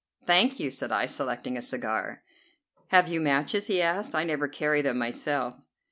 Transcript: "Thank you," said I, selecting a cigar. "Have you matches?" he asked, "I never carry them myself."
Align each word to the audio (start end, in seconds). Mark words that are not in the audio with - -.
"Thank 0.25 0.59
you," 0.59 0.71
said 0.71 0.91
I, 0.91 1.05
selecting 1.05 1.57
a 1.57 1.61
cigar. 1.61 2.23
"Have 2.87 3.07
you 3.07 3.21
matches?" 3.21 3.67
he 3.67 3.83
asked, 3.83 4.15
"I 4.15 4.23
never 4.23 4.47
carry 4.47 4.81
them 4.81 4.97
myself." 4.97 5.53